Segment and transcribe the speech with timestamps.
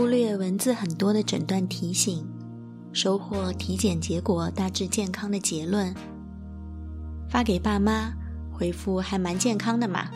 [0.00, 2.26] 忽略文字很多的诊断提醒，
[2.90, 5.94] 收获体检结果大致健康的结论。
[7.28, 8.10] 发给爸妈，
[8.50, 10.08] 回复还蛮健康的嘛，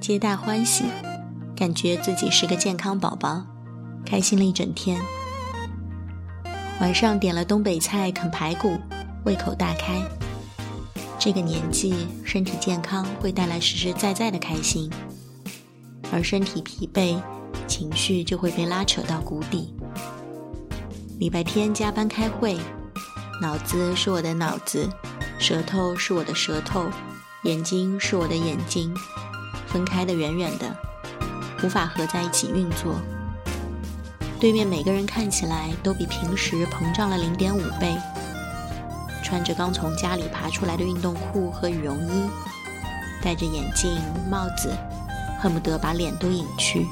[0.00, 0.86] 皆大欢喜，
[1.54, 3.44] 感觉自己是个健康宝宝，
[4.06, 4.98] 开心了一整天。
[6.80, 8.78] 晚上点了东北菜啃排骨，
[9.26, 10.00] 胃口大开。
[11.18, 11.94] 这个年纪，
[12.24, 14.90] 身体健康会带来实实在在的开心，
[16.10, 17.20] 而身体疲惫，
[17.78, 19.72] 情绪就会被拉扯到谷底。
[21.20, 22.58] 礼拜天加班开会，
[23.40, 24.90] 脑子是我的脑子，
[25.38, 26.86] 舌头是我的舌头，
[27.44, 28.92] 眼睛是我的眼睛，
[29.68, 30.76] 分开的远远的，
[31.62, 32.96] 无法合在一起运作。
[34.40, 37.96] 对面每个人看起来都比平时膨胀了零点五倍。
[39.22, 42.28] 穿着刚从家里爬出来的运动裤和羽绒衣，
[43.22, 43.96] 戴着眼镜
[44.28, 44.76] 帽子，
[45.40, 46.84] 恨不得把脸都隐去。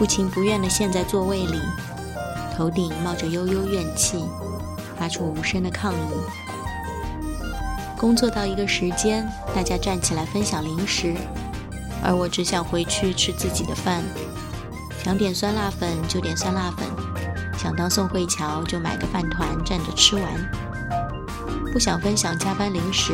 [0.00, 1.60] 不情不愿地陷在座位里，
[2.56, 4.24] 头顶冒着悠悠怨气，
[4.98, 5.96] 发出无声的抗议。
[7.98, 11.14] 工作到一个时间，大家站起来分享零食，
[12.02, 14.02] 而我只想回去吃自己的饭。
[15.04, 16.88] 想点酸辣粉就点酸辣粉，
[17.58, 20.24] 想当宋慧乔就买个饭团站着吃完。
[21.74, 23.12] 不想分享加班零食，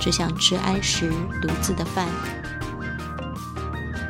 [0.00, 2.08] 只想吃安时独自的饭。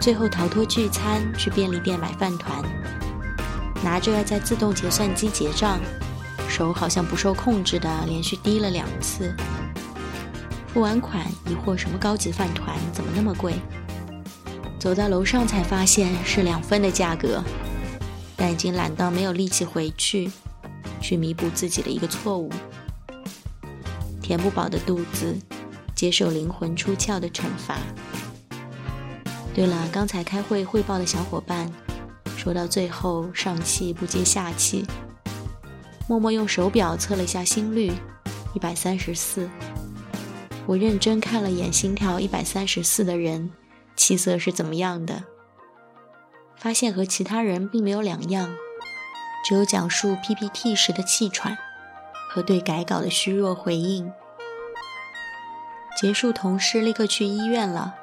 [0.00, 2.62] 最后逃脱聚餐，去便利店买饭团，
[3.82, 5.80] 拿着在自动结算机结账，
[6.48, 9.34] 手好像不受控制的连续滴了两次。
[10.72, 13.54] 付完款，疑惑什么高级饭团怎么那么贵？
[14.78, 17.42] 走到楼上才发现是两分的价格，
[18.36, 20.30] 但已经懒到没有力气回去，
[21.00, 22.48] 去弥补自己的一个错误。
[24.22, 25.36] 填不饱的肚子，
[25.96, 27.76] 接受灵魂出窍的惩罚。
[29.58, 31.68] 对了，刚才开会汇报的小伙伴，
[32.36, 34.86] 说到最后上气不接下气，
[36.06, 37.92] 默默用手表测了一下心率，
[38.54, 39.50] 一百三十四。
[40.64, 43.50] 我认真看了眼心跳一百三十四的人，
[43.97, 45.24] 气色是怎么样的？
[46.56, 48.54] 发现和其他人并没有两样，
[49.44, 51.58] 只有讲述 PPT 时的气喘。
[52.30, 54.12] 和对改稿的虚弱回应。
[56.00, 57.97] 结束，同事立刻去医院了，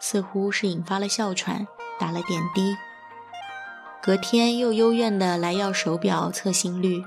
[0.00, 1.66] 似乎是引发了哮喘，
[1.98, 2.76] 打了点滴。
[4.00, 7.04] 隔天又幽怨的来要手表测心率，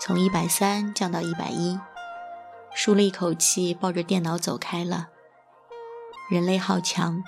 [0.00, 1.78] 从一百三降到一百一，
[2.74, 5.08] 舒了一口气，抱着电脑走开了。
[6.30, 7.22] 人类好强。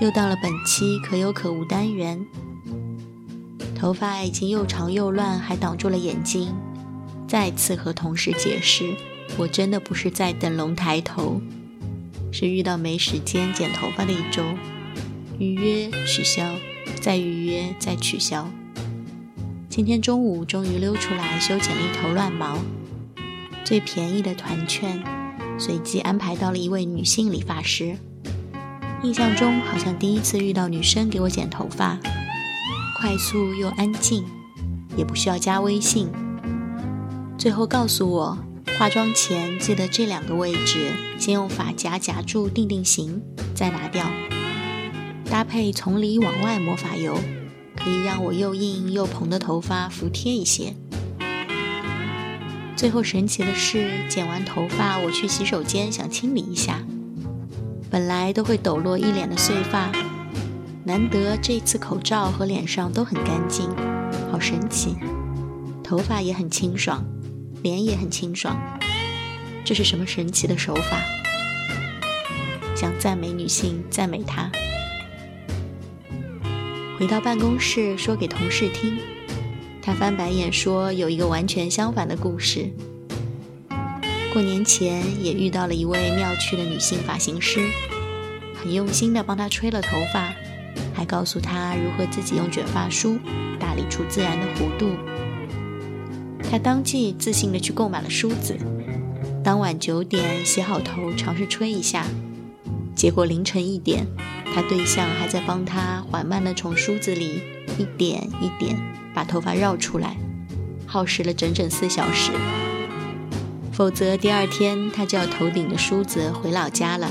[0.00, 2.24] 又到了本期可有可无单元，
[3.74, 6.54] 头发已经又长又乱，还挡住了眼睛。
[7.26, 8.94] 再次和同事解释，
[9.36, 11.40] 我真的不是在等龙抬头，
[12.30, 14.44] 是遇到没时间剪头发的一周，
[15.36, 16.54] 预约取消，
[17.00, 18.48] 再预约再取消。
[19.68, 22.56] 今天中午终于溜出来修剪了一头乱毛，
[23.64, 25.02] 最便宜的团券，
[25.58, 27.96] 随即安排到了一位女性理发师。
[29.00, 31.96] 印象中好像第一次遇到女生给我剪头发，
[32.98, 34.24] 快速又安静，
[34.96, 36.10] 也不需要加微信。
[37.38, 38.38] 最后告诉我，
[38.76, 43.22] 化妆前记得这两个位置先用发夹夹住定定型，
[43.54, 44.04] 再拿掉，
[45.30, 47.16] 搭配从里往外抹发油，
[47.76, 50.74] 可以让我又硬又蓬的头发服帖一些。
[52.74, 56.84] 最后神奇的是，剪完头发我去洗手间想清理一下。
[57.90, 59.90] 本来都会抖落一脸的碎发，
[60.84, 63.66] 难得这次口罩和脸上都很干净，
[64.30, 64.94] 好神奇！
[65.82, 67.02] 头发也很清爽，
[67.62, 68.58] 脸也很清爽，
[69.64, 71.02] 这是什么神奇的手法？
[72.76, 74.50] 想赞美女性，赞美她。
[76.98, 78.98] 回到办公室说给同事听，
[79.80, 82.70] 他翻白眼说有一个完全相反的故事。
[84.38, 87.58] 过年前也遇到了一位妙趣的女性发型师，
[88.54, 90.32] 很用心地帮她吹了头发，
[90.94, 93.18] 还告诉她如何自己用卷发梳
[93.58, 94.90] 打理出自然的弧度。
[96.48, 98.56] 她当即自信地去购买了梳子，
[99.42, 102.06] 当晚九点洗好头尝试吹一下，
[102.94, 104.06] 结果凌晨一点，
[104.54, 107.42] 她对象还在帮她缓慢地从梳子里
[107.76, 108.78] 一点一点
[109.12, 110.16] 把头发绕出来，
[110.86, 112.30] 耗时了整整四小时。
[113.78, 117.08] 否则，第二天他就要头顶着梳子回老家了。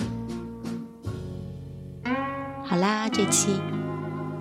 [2.62, 3.56] 好啦，这期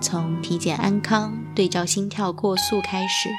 [0.01, 3.29] 从体检安康、对照心跳过速开始，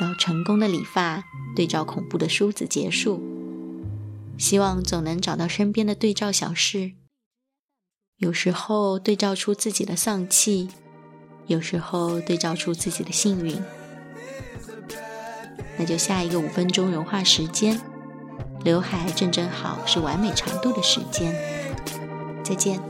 [0.00, 1.22] 到成功的理发
[1.54, 3.22] 对照恐怖的梳子结束，
[4.36, 6.94] 希望总能找到身边的对照小事。
[8.16, 10.70] 有时候对照出自己的丧气，
[11.46, 13.62] 有时候对照出自己的幸运。
[15.78, 17.80] 那就下一个五分钟融化时间，
[18.66, 21.32] 刘海正正好是完美长度的时间。
[22.42, 22.80] 再见。